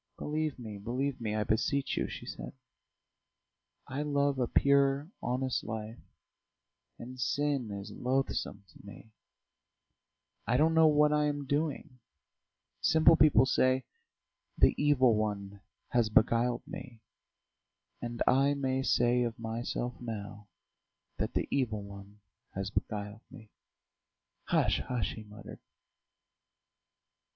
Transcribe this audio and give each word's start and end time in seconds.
"Believe 0.17 0.57
me, 0.57 0.79
believe 0.79 1.21
me, 1.21 1.35
I 1.35 1.43
beseech 1.43 1.95
you..." 1.95 2.07
she 2.09 2.25
said. 2.25 2.53
"I 3.85 4.01
love 4.01 4.39
a 4.39 4.47
pure, 4.47 5.11
honest 5.21 5.63
life, 5.63 5.99
and 6.97 7.19
sin 7.19 7.69
is 7.69 7.91
loathsome 7.91 8.63
to 8.69 8.83
me. 8.83 9.11
I 10.47 10.57
don't 10.57 10.73
know 10.73 10.87
what 10.87 11.13
I 11.13 11.25
am 11.25 11.45
doing. 11.45 11.99
Simple 12.81 13.15
people 13.15 13.45
say: 13.45 13.83
'The 14.57 14.73
Evil 14.75 15.13
One 15.13 15.61
has 15.89 16.09
beguiled 16.09 16.63
me.' 16.65 17.01
And 18.01 18.23
I 18.25 18.55
may 18.55 18.81
say 18.81 19.21
of 19.21 19.37
myself 19.37 19.93
now 20.01 20.47
that 21.17 21.35
the 21.35 21.47
Evil 21.51 21.83
One 21.83 22.21
has 22.55 22.71
beguiled 22.71 23.21
me." 23.29 23.51
"Hush, 24.45 24.79
hush!..." 24.79 25.13
he 25.13 25.21
muttered. 25.25 25.59